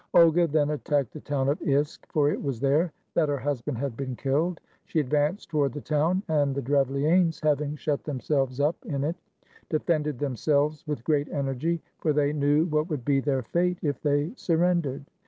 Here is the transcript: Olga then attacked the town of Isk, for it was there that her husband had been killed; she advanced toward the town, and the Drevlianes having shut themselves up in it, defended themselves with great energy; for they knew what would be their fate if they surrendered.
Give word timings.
Olga 0.15 0.47
then 0.47 0.71
attacked 0.71 1.13
the 1.13 1.19
town 1.19 1.47
of 1.47 1.59
Isk, 1.59 2.07
for 2.11 2.27
it 2.31 2.41
was 2.41 2.59
there 2.59 2.91
that 3.13 3.29
her 3.29 3.37
husband 3.37 3.77
had 3.77 3.95
been 3.95 4.15
killed; 4.15 4.59
she 4.85 4.99
advanced 4.99 5.49
toward 5.51 5.73
the 5.73 5.79
town, 5.81 6.23
and 6.27 6.55
the 6.55 6.61
Drevlianes 6.63 7.39
having 7.39 7.75
shut 7.75 8.03
themselves 8.03 8.59
up 8.59 8.83
in 8.83 9.03
it, 9.03 9.17
defended 9.69 10.17
themselves 10.17 10.83
with 10.87 11.03
great 11.03 11.29
energy; 11.29 11.83
for 11.99 12.13
they 12.13 12.33
knew 12.33 12.65
what 12.65 12.89
would 12.89 13.05
be 13.05 13.19
their 13.19 13.43
fate 13.43 13.77
if 13.83 14.01
they 14.01 14.31
surrendered. 14.35 15.05